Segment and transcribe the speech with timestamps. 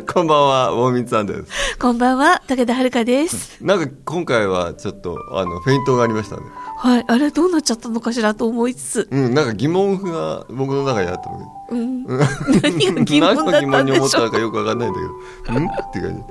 [0.12, 1.78] こんばんは、ウォーミンさんです。
[1.78, 3.62] こんばんは武田遥です。
[3.62, 6.42] なんか今回はちょっと、あの、フェイントがありましたね。
[6.78, 9.08] はいあれどうなっちゃったのかしらと思いつつ。
[9.10, 11.38] うん、なんか疑問符が僕の中にあったの
[11.70, 12.06] うん。
[12.06, 12.16] で。
[12.62, 13.70] 何が疑問だったんでしょう。
[13.70, 14.98] 何の疑問に思ったのかよくわかんないんだ
[15.46, 15.64] けど、ん？
[15.66, 16.24] っていう感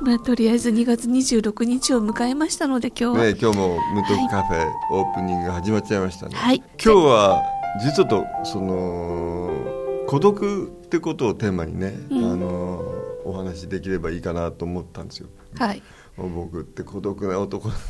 [0.00, 3.20] まあとりあえず2月26日を迎えましたので今日じ。
[3.20, 6.34] は、ね今日もムーントークカフェオープニングが始まっちゃいましたね。
[6.34, 6.62] はい。
[6.82, 7.42] 今日は、
[7.84, 9.81] 実はと、その、
[10.12, 12.32] 孤独ってことをテーマにね、うん。
[12.32, 12.82] あの、
[13.24, 15.28] お話しできればいいかなと思ったんですよ。
[15.58, 15.82] はい。
[16.18, 17.78] 僕って孤独な男なん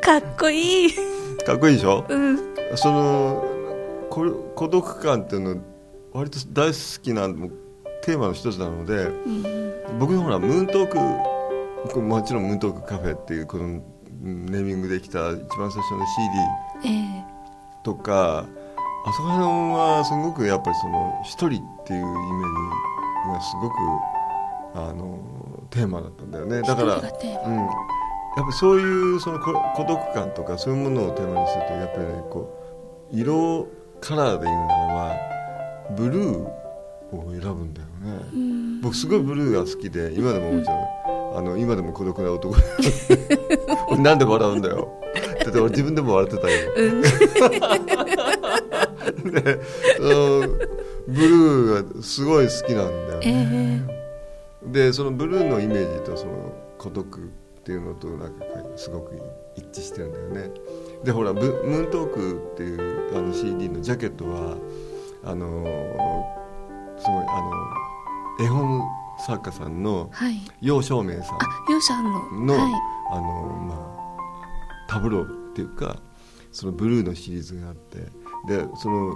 [0.00, 0.90] かっこいい。
[1.38, 1.44] だ。
[1.46, 2.04] かっこいいでしょ？
[2.08, 2.38] うん。
[2.76, 3.44] その
[4.08, 5.60] これ孤独感っていうの
[6.12, 7.26] 割と大好きな
[8.02, 9.42] テーマの一つなのでうん。
[9.98, 13.68] 僕のほらムーントークもちろんムーントークカフェっていうこのう
[14.28, 16.06] んネーミングできた一番最初の
[16.82, 17.24] CD ええ。
[17.82, 18.67] とかあ
[19.06, 22.54] そこら辺はすごくやっぱりその一人っていうイメー
[23.26, 23.74] ジがすごく
[24.74, 25.18] あの
[25.70, 26.62] テーマだったんだよね。
[26.62, 27.68] だから一人がテーうん、やっ
[28.36, 32.54] ぱりそういうそのこ孤独感とかそういうものをテーマにするとやっぱりねこ
[33.12, 33.66] う色
[34.00, 35.16] カラーで言うならば
[35.96, 38.80] ブルーを選ぶんだよね、うん。
[38.82, 41.08] 僕すごいブルーが好きで今でももちろん。
[41.36, 42.54] あの今でも孤独な男。
[43.90, 44.88] 俺なんで笑うんだよ。
[45.44, 46.72] だって俺自分でも笑ってたよ。
[46.76, 47.02] うん
[49.12, 49.60] で
[49.96, 50.40] その
[51.08, 53.98] ブルーがすごい好きなんだよえね、え
[54.72, 57.20] でそのブルーのイメージとその孤独っ
[57.64, 58.44] ていうのとなんか
[58.76, 59.20] すごく
[59.56, 60.54] 一致してるんだよね。
[61.04, 64.56] でほらブムーントークっていうあの CD のジャケットは
[65.24, 65.64] あの
[66.98, 68.82] すごいあの絵本
[69.18, 70.40] 作家さんのはい。
[70.60, 72.72] 楊照明さんのはい。
[73.10, 73.22] あの
[73.66, 75.96] まあ、タブローっていうか
[76.52, 78.06] そのブルーのシリーズがあって
[78.46, 79.12] でその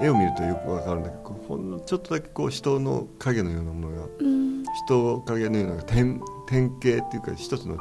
[0.00, 4.64] 絵を見るとよくわかるんだけどほんのちょっとだけこう人の影のようなものがうん。
[4.86, 7.76] 人影のような点点形っていうか一つの、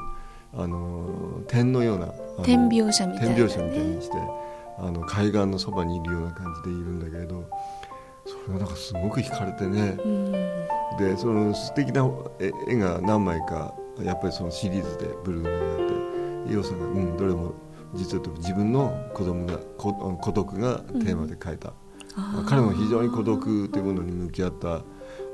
[0.53, 2.07] あのー点のような
[2.43, 4.17] 点描写みたいな、ね、点描写みたいにして
[4.77, 7.49] あの海岸のそばにいるような感じでいるんだけれど
[8.25, 9.97] それがなんかすごく惹かれてね。
[10.03, 10.31] うん。
[10.97, 12.07] でその素敵な
[12.39, 17.53] 絵絵が何枚かやっぱりそのシリーズでブルーがあって要素が、うん、どれも
[17.95, 21.73] 実は自分の子供が孤独がテーマで描いた、
[22.15, 22.45] あー。
[22.45, 24.81] 彼も非常に孤独というものに向き合った。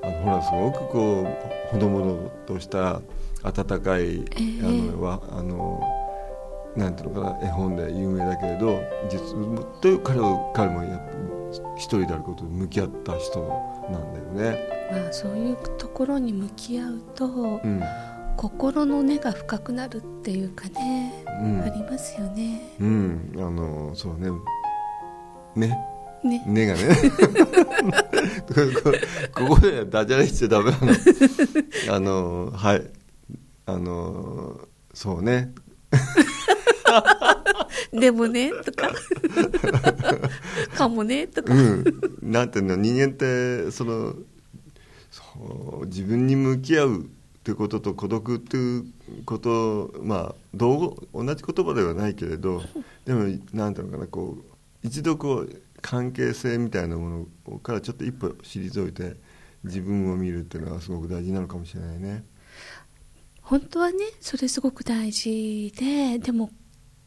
[0.02, 3.02] あのほらすごくこうほのぼのとした
[3.44, 4.26] 温かい、え
[4.62, 5.82] あのわあの
[6.76, 9.20] なんていうのかな絵本で有名だけれど実
[9.82, 11.00] という彼を彼もや
[11.76, 13.40] 一人であることに向き合った人
[13.92, 14.80] なんだよね。
[14.92, 17.82] まあ、そういうところに向き合うと、うん
[18.40, 21.62] 心の根が深くなるっていうかね、うん。
[21.62, 22.72] ありますよね。
[22.80, 24.30] うん、あのそうね。
[25.58, 25.78] ね。
[26.24, 26.42] ね。
[26.48, 26.80] 根がね。
[29.36, 30.88] こここでダジャレしちゃダメなの。
[31.94, 32.90] あのはい。
[33.66, 34.62] あの
[34.94, 35.52] そうね。
[37.92, 38.90] でもねとか。
[40.78, 41.84] かもねとか、うん。
[42.22, 44.16] なんていうの人間ってその
[45.12, 47.10] そう自分に向き合う
[47.50, 48.86] っていうことと孤独っていう
[49.26, 52.62] ことまあ同同じ言葉ではないけれど
[53.06, 53.24] でも
[53.54, 59.18] なんていうのかなこう一度こう関係性みたいなものからちょっと一歩退いて
[59.64, 62.24] 自分を見るっていうのはすごく大事なのかもしれないね。
[63.42, 66.52] 本当はねそれすごく大事ででも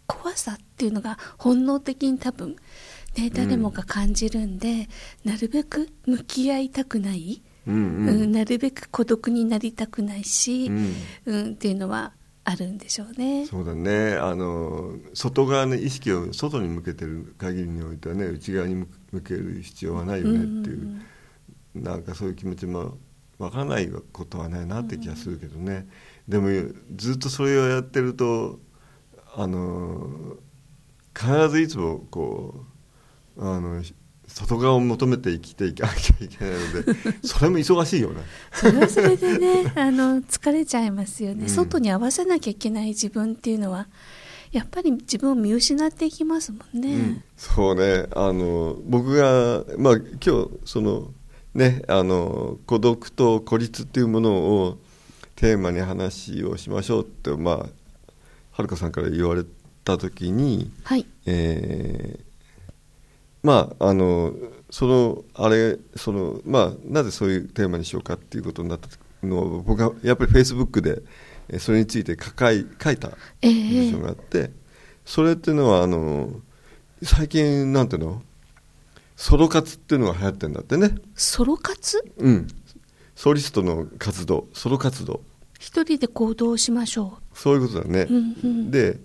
[0.08, 2.56] 怖さっていうのが本能的に多分
[3.16, 4.88] ね誰もが感じるんで、
[5.24, 10.94] なるべく向き合いたくない、うんううんんなるべく孤独になりたくないし、うん。
[11.26, 12.12] うんっていうのは
[12.44, 13.46] あるんでしょうね。
[13.46, 14.14] そうだね。
[14.14, 21.02] あの外側の意識を外に向けてる限りにおいてはね内側に向向ける必要はないよねっていう、
[21.74, 22.96] なんかそういう気持ちも
[23.38, 25.86] わからないことはないなって気がするけどね、
[26.26, 26.48] でも
[26.96, 28.58] ずっとそれをやってると
[29.34, 30.36] あの
[31.14, 32.64] 必ずいつもこ
[33.36, 33.82] うあの
[34.28, 38.22] 外側を求めて生きていかなきゃいけないので それも忙しいよね。
[38.52, 43.88] それはそれでね あの疲れちゃいますよね、うん外に合わせなきゃいけない自分っていうのは
[44.52, 47.24] やっぱり自分を見失っていきますもんね、うん。
[47.36, 48.06] そうね。
[48.14, 51.12] あの僕が、まあ、今日その
[51.54, 54.78] ねあの孤独と孤立っていうものを
[55.36, 57.56] テーマに話をしましょうってまあ
[58.52, 59.44] はるかさんから言われ
[59.84, 61.06] た時に、はい。
[61.26, 62.31] えー
[63.42, 64.32] まああの
[64.70, 68.88] そのあれそのまあなぜそういうテーマにしようかっていうことになった
[69.26, 71.02] のを僕はやっぱりフェイスブックで
[71.48, 73.10] えーそれについて書かい書いた
[73.40, 74.50] え文章があって、
[75.04, 76.30] それっていうのはあの
[77.02, 78.22] 最近なんていうの？
[79.16, 80.94] ソロ活っていうのが流行ってるんだってね。
[81.14, 82.02] ソロ活？
[82.16, 82.48] うん。
[83.14, 85.20] ソリストの活動ソロ活動。
[85.60, 88.98] 一人で行動しましょそういうことだね、う、うんうん、で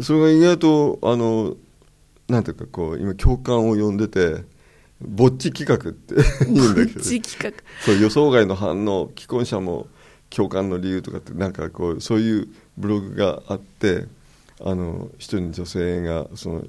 [0.00, 1.56] それが意外とあの
[2.30, 4.44] なんていうかこう今共感を呼んでて
[5.00, 6.14] ぼっち企画って
[6.46, 7.62] 言うんだけど地企画。
[7.84, 9.88] そう予想外の反応既婚者も
[10.30, 12.48] 共感の理由とかってなんかこうそういう
[12.78, 14.06] ブログがあって
[14.60, 16.64] あの一人の女性がその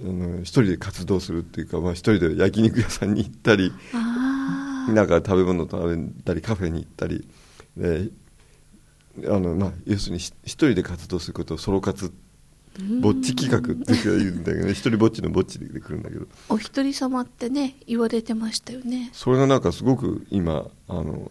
[0.00, 3.72] あの一人で活動するっていうか、まあ、一人で焼肉屋さんに行ったり
[4.92, 7.26] なんか食べ物食べたりカフェに行ったり
[7.76, 8.08] で
[9.26, 12.12] あの、まあ、要するにひ一人で活動することをソロ活
[13.00, 14.70] ぼっち企画って言うんだけどね。
[14.72, 16.26] 一人ぼっちのぼっちで来るんだけど。
[16.48, 19.10] お一人様ってね言われてましたよね。
[19.12, 21.30] それがなんかすごく今あの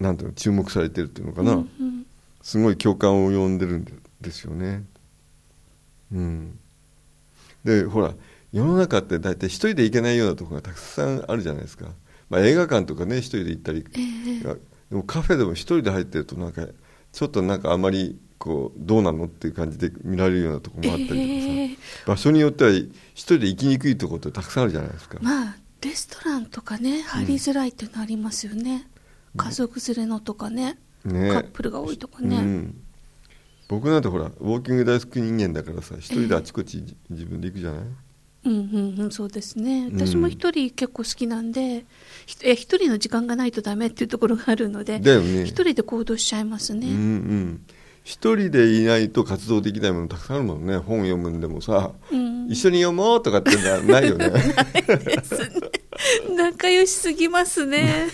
[0.00, 2.04] なんていうの注目されてるっていうのかな、うんうん
[2.40, 3.92] すごい共感を呼んでるんで
[4.22, 4.84] ですよね。
[6.12, 6.58] うん。
[7.64, 8.14] でほら
[8.52, 11.88] 世の中って大体一人で行けないようなところがたくさんあるじゃないですか、
[12.30, 13.84] まあ、映画館とかね一人で行ったり。
[13.94, 14.00] え
[14.38, 14.56] え。
[14.90, 16.66] でもカフェでも一人で入ってるとなんか
[17.12, 21.76] ちょっとなんかあまりこうどうなのっていう感じで見られるようなところもあったりとかさ、ええ
[22.06, 28.88] 場所によっては一人で行きにくいところってたくさんあるじゃないですか、まあレストランとかね入りづらいっていうのありますよね、
[29.36, 31.30] 家族連れのとかねね。
[31.30, 32.80] カップルが多いとかね、うん、
[33.68, 39.86] 僕なんてほらウォーキング大好き人間だからさ一人であちこち自分で行くじゃない、うんうんうん、そうですね。
[39.86, 39.98] うん。
[39.98, 41.84] 私も一人結構好きなんで、
[42.26, 45.42] ひえ一人の時間がないとダメっていうところがあるのでだよね。
[45.42, 47.60] 一人で行動しちゃいますね、うんうん
[48.08, 50.78] 一人でいないと活動できないものたくさんあるもんね。
[50.78, 52.46] 本読むんでもさ、うん。
[52.46, 53.50] 一緒に読もうとかって
[53.82, 54.32] ないよね。
[56.34, 58.06] 仲良しすぎますね。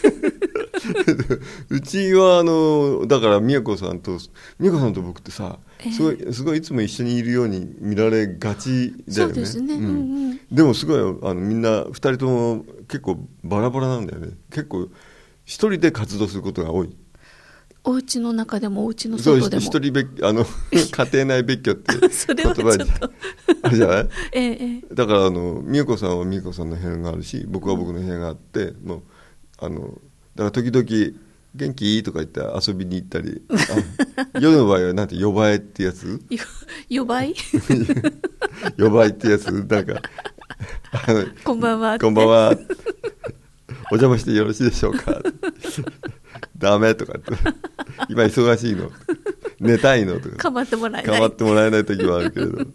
[1.70, 4.18] うちはあのだから美和子さんと
[4.58, 5.92] 美和子さんと僕ってさええ。
[5.92, 9.32] すごいすごいいつも一緒にいるように見られがちだそよね。
[9.34, 9.88] うですね、うんう
[10.32, 10.40] ん。
[10.50, 14.30] でもすごいあのみんな二人とも結構バラバラなんだよね。
[14.50, 14.88] 結構
[15.44, 16.96] 一人で活動することが多い
[17.86, 19.62] お家の中でもお家の外でも。
[19.62, 23.74] 一人別あの 家庭内別居って それはちょっと。
[23.76, 24.08] じゃない？
[24.32, 24.50] ええ。
[24.52, 29.02] ええだからあの美代子さんは美代子さんの部屋があるし僕は僕の部屋があってもう
[29.58, 30.00] あの
[30.34, 31.18] だから時々
[31.54, 36.20] 「元気?」とか言って遊びに行ったりあ夜の場合はなんて呼ばえってやつ？
[36.30, 36.40] よ
[36.88, 37.34] 予売
[38.78, 39.44] 呼ばえってやつ？
[39.52, 40.00] なんか
[41.44, 42.56] こんばんはこんばんは。
[43.90, 45.20] お邪魔してよろしいでしょうか？
[46.56, 47.32] ダメとかって
[48.08, 48.90] 今忙しいの。
[49.60, 50.36] 寝たいのとか。
[50.36, 52.58] かまってもらえな構いってもらえない時もあるけれど。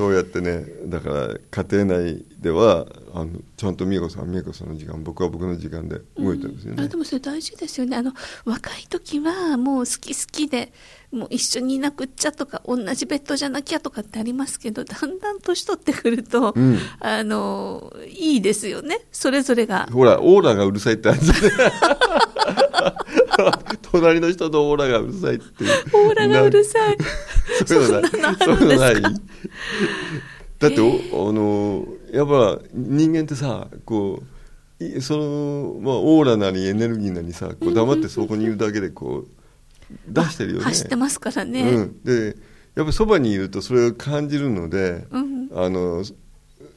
[0.00, 7.98] そうやってねだから家庭内ではあのちゃんと美恵子さんは美恵子さんの時間僕は僕の時間で動いてるんですよね、あでもそれ大事ですよね。
[7.98, 8.14] あの
[8.46, 10.72] 若い時はもう好き好きで
[11.12, 16.78] もう一緒にいなくっちゃとか同じベッドじゃなきゃとかってありますけどだんだん年取ってくると、うん。
[17.00, 19.00] あのいいですよね。
[19.12, 19.88] それぞれが。
[19.92, 21.42] ほらオーラがうるさいってあるじゃない
[23.92, 25.44] 隣の人のオーラがうるさいって
[25.92, 26.96] オーラがうるさい。
[27.66, 28.10] そういうのない。
[28.10, 28.16] そ
[28.54, 29.12] んなのあるんですか？
[30.60, 30.80] だって、
[31.12, 34.22] おあのやっぱ人間ってさこ
[34.80, 40.64] ういその、まあ、オーラなりエネルギーなりさこう黙ってそこにいるだけでこう出してるよね。
[40.64, 42.34] 走ってますからね、うん、でやっ
[42.76, 46.04] ぱりそばにいるとそれを感じるので、うんあの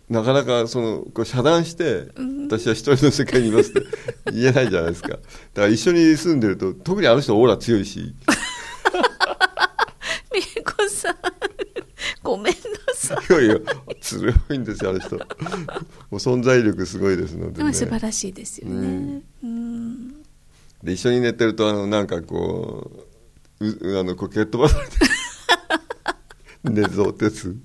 [0.10, 3.82] なかなかそのこう遮断して、うん私は一人の世界にいますって
[4.32, 5.10] 言えないじゃないですか。
[5.10, 5.22] だか
[5.56, 8.14] ら一緒に住んでると特にあの人オーラ強いし。
[10.32, 11.16] 美恵子さん
[12.24, 12.60] ごめんな
[12.94, 13.34] さい。
[13.34, 13.60] いやいや
[14.02, 15.16] 強いんですよあの人。
[15.18, 15.24] も
[16.12, 20.24] う存在力すごいですので、でもね、素晴らしいですよね、うんうん。
[20.84, 22.92] で一緒に寝てるとあのなんかこ
[23.60, 24.96] ううあのこう蹴っ飛ばされて
[26.70, 27.58] 寝相鉄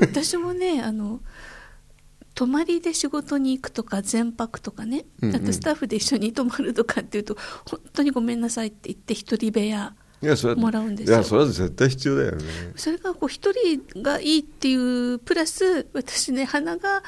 [0.00, 1.20] 私もねあの
[2.36, 5.36] 泊まりで仕事に行くとか全泊とかね、うんうん。
[5.36, 7.36] あとスタッフで一緒に泊まるとかっていうと
[7.68, 11.16] 本当にごめんなさいって言って一人部屋いやそれはもらうんですよ。
[11.16, 12.44] いやそれは絶対必要だよね。
[12.76, 17.02] それがこう一人がいいっていうプラス私ね鼻が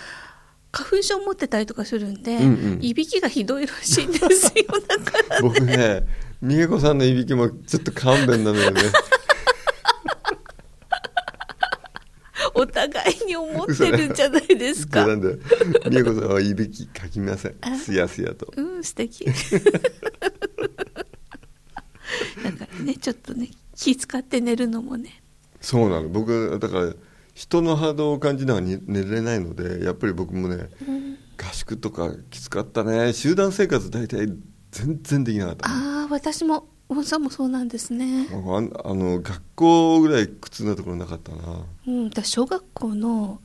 [0.73, 2.79] 花粉症持ってたりとかするんで、うんうん。
[2.81, 4.65] いびきがひどいらしいんですよ。
[4.87, 6.07] だから 僕ね
[6.43, 8.81] 美恵子さんのいびきもちょっと勘弁なのよね
[12.55, 15.07] お互いに思ってるんじゃないですか。
[15.07, 15.39] なんで
[15.91, 17.55] 美恵子さんはいびきかきません。
[17.79, 18.53] すやすやと。
[18.57, 19.25] うん素敵。
[22.45, 25.23] だからねちょっとね気使って寝るのもね。
[25.61, 26.09] そうなの。
[26.09, 26.95] 僕だから
[27.35, 33.13] 人の波動を感じながら寝れないのでやっぱり僕もね、うん、合宿とかきつかったね。
[33.13, 34.27] 集団生活大体
[34.71, 38.27] 全然できなかった、ね、ああ私も本さんもそうなんですね。
[38.31, 38.35] あ
[38.95, 41.65] の学校ぐらい苦痛なところなかったな。
[41.87, 43.41] うんだ小学校の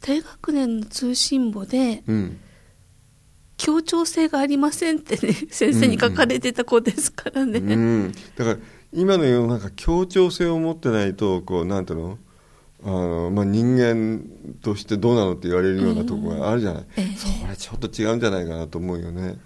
[0.00, 2.40] 低学年の通信簿で、うん、
[3.56, 7.74] 協調性がありませんってね先生に書かれてた子ですからね、うん、う
[8.08, 8.56] ん、だから
[8.92, 12.18] 今の世の中協調性を持ってないとこうなんていうの？
[12.84, 14.22] あのまあ、人間
[14.62, 19.38] としてどうなのって言われるようなところがあるじゃない、うんえー、それちょっと違うんじゃないかなと思うよね。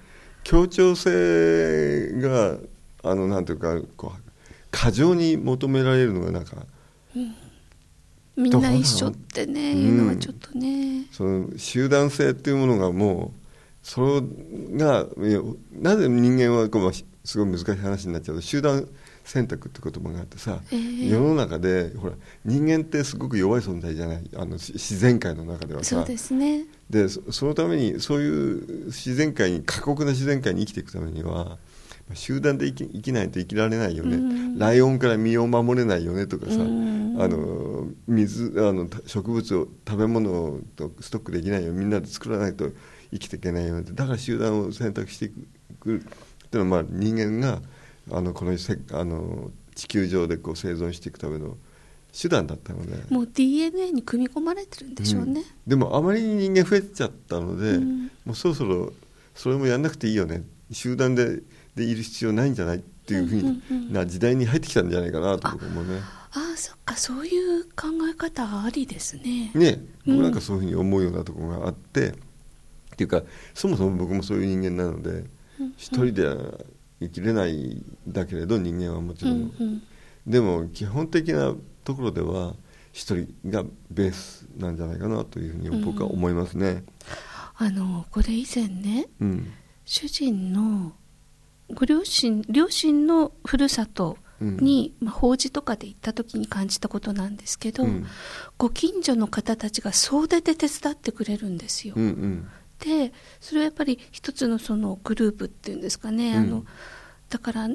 [0.43, 2.59] 協調性が
[3.03, 4.21] あのなんていうかこう
[4.71, 6.57] 過剰に求められるのがなんか、
[7.17, 7.35] うん、
[8.37, 10.09] みんな一緒ってねいうの？
[10.11, 13.41] はちょっとね、その集団性っていうものがもう
[13.83, 15.07] それが
[15.73, 18.87] なぜ人間はこうすごい難しい話になっちゃうと集団
[19.25, 22.15] 選択って言葉があってさ、えー、世の中でほら
[22.45, 24.31] 人間ってすごく弱い存在じゃない？
[24.35, 25.97] あの自然界の中ではさ。
[25.97, 26.65] そうですね。
[26.89, 31.59] でそのためにそういう自然界に過酷な自然界に生きていくためには
[32.15, 40.61] 集団で生き生きないと生きられないよね、うん、ライオンから身を守れないよねとかさ、うん、あの水あの植物を食べ物を
[41.01, 41.73] ストックできないよ。
[41.73, 42.71] みんなで作らないと
[43.13, 43.87] 生きていけないよね。
[43.93, 45.31] だから集団を選択してい
[45.79, 47.61] くっていうのはまあ人間が
[48.11, 51.57] あのこのせあの地球上でこう生存していくための
[52.13, 53.15] 手段だったので。
[53.15, 57.79] もう DNA に組み込まれてるんでしょうね、うん、でもあまりに人間増えちゃったので、
[58.25, 58.93] もうそろそろ
[59.35, 60.43] それもやんなくていいよね。
[60.73, 61.41] 集団で
[61.75, 66.01] でいる必要ないんじゃないっていうふうな時代に入ってきたんじゃないかなと僕もね。
[66.33, 69.51] ああそっかそういう考え方ありですね。
[69.55, 72.17] ね僕なんかそういうふうに思うようなところがあって、うん、っ
[72.97, 73.23] ていうか
[73.55, 75.25] そもそも僕もそういう人間なので、
[75.59, 76.37] うん、一人では
[77.01, 79.83] 生きれないんだけれど人間はもちろん、うんうん、
[80.27, 82.55] でも基本的なところでは
[82.93, 86.85] 一人がベースなんじゃないかなというふうに僕は思いますね。
[87.61, 89.09] うん、あのこれ以前ね、
[89.85, 90.93] 主人の
[91.75, 98.07] ご両親両親のふるさとに、うん、まあ、法事とかで行った時に感じたことなんですけど、うん、
[98.59, 101.95] ご近所の方たちが総出で手伝ってくれるんですよ。
[101.97, 102.49] うんうん、
[102.79, 106.65] でそれはやっぱり一つのそのグループっていうんですかね、あの
[107.29, 107.69] だから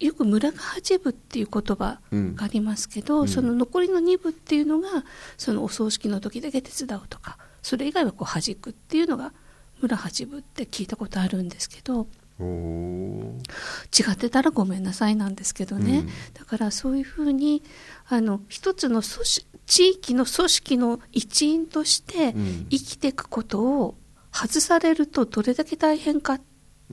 [0.00, 5.04] よく村が八部っていう言葉がありますけど、その残りの2部っていうのが
[5.38, 9.32] そのお葬式の時だけ手伝うとかそれ以外はこう弾くっていうのが
[9.80, 12.08] 村八部って聞いたことあるんですけど。
[12.40, 17.62] 違ってたらごめんなさいなんですけどね、うん、だからそういうふうに
[18.08, 22.34] あの一つの組織地域の組織の一員として
[22.70, 23.94] 生きていくことを
[24.32, 26.40] 外されるとどれだけ大変かっ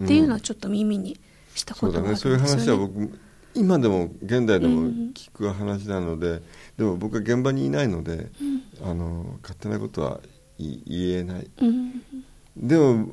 [0.07, 1.19] ていうのはちょっと耳に
[1.55, 2.39] したことがあるんですよね。
[2.39, 2.61] そうだね。
[2.61, 3.19] そういう話は僕
[3.55, 6.41] 今でも現代でも聞く話なので、うん、
[6.77, 8.29] でも僕は現場にいないので、
[8.81, 10.19] うん、あの勝手なことは
[10.57, 12.03] 言えない、うん、
[12.55, 13.09] でも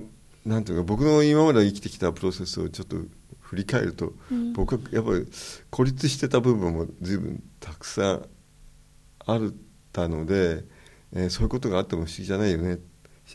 [0.47, 2.97] なんていうか僕の今まで生きてきたプロセスをちょっと
[3.41, 5.27] 振り返ると、うん、僕はやっぱり
[5.71, 8.29] 孤立してた部分も随分たくさん
[9.27, 9.53] あっ
[9.93, 10.65] たので、
[11.13, 12.79] えー、そういうことがあっても不思議じゃないよね。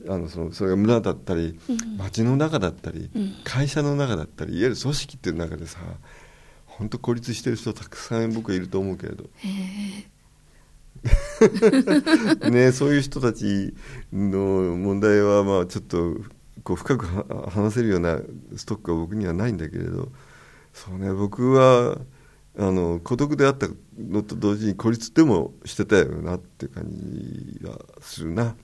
[0.07, 5.79] あのそのそれが村だったり、うん、町の中だったり、うん、会社の中だったりいわゆる組織っていう中でさ
[6.65, 9.29] 本当孤立してる人たくさん僕はいると思うけれど。
[12.49, 13.73] ね、そういう人たち
[14.13, 16.15] の問題はまあちょっと
[16.63, 17.05] こう深く
[17.49, 18.19] 話せるような
[18.55, 20.09] ストックは僕にはないんだけれど
[20.73, 21.97] そうね僕は
[22.57, 28.55] あの孤独であったのと同時に孤立でもしてたよなっていう感じがするな。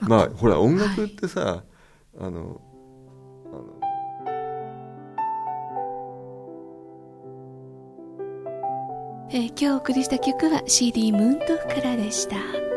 [0.00, 1.62] まあほら音楽ってさ、はい、
[2.20, 2.60] あの
[3.52, 3.80] あの
[9.32, 12.69] えー、今日お送りした曲は CD ムーントフからでした。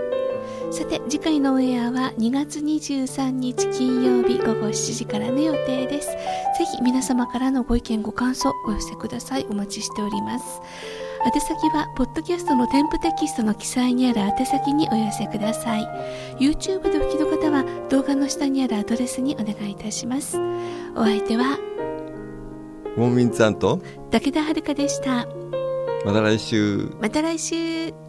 [0.73, 6.17] さて次回のオンエアは2月23日金曜日午後7時からの予定ですぜ
[6.65, 10.61] ひ皆様からのご意見ご感想お寄せくださいお待ちしております
[11.31, 15.87] 宛先は、ポッドキャストの添付テキストの記載にある宛先にお寄せください。
[16.37, 20.37] YouTube でお聞きの方は、動画の下にあるアドレスにお願いいたします。
[20.95, 21.57] お相手は、
[22.97, 25.25] ウォンミンさんと、武田遥でした。
[26.03, 26.91] また来週。
[26.99, 28.02] また来週。